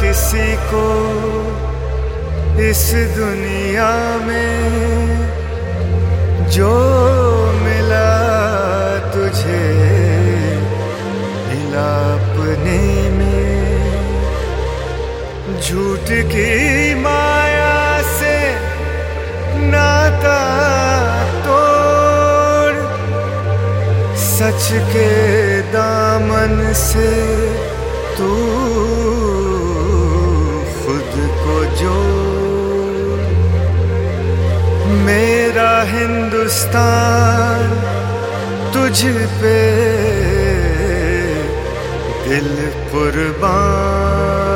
किसी 0.00 0.56
को 0.56 0.86
इस 2.70 2.92
दुनिया 2.94 4.18
में? 4.26 4.60
जो 6.50 6.70
मिला 7.52 8.12
तुझे 8.98 9.80
मिला 11.48 12.14
अपने 12.14 13.10
में। 13.10 13.66
झूठ 15.60 16.10
की 16.10 16.94
माया 16.94 18.02
से 18.02 18.54
नाता 19.66 20.40
तोड़ 21.46 22.76
सच 24.16 24.70
के 24.72 25.60
दामन 25.60 26.72
से 26.72 27.65
खुद 30.82 31.12
को 31.42 31.56
जो 31.76 31.98
मेरा 35.06 35.82
हिंदुस्तान 35.82 37.70
तुझ 38.74 38.98
पे 39.40 39.58
दिल 42.28 42.50
कुर्बान। 42.92 44.55